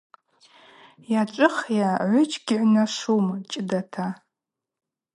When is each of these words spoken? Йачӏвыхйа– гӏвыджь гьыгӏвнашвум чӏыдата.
Йачӏвыхйа– 1.11 1.91
гӏвыджь 2.03 2.37
гьыгӏвнашвум 2.45 3.25
чӏыдата. 3.49 4.07